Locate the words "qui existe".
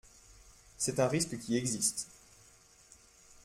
1.37-2.07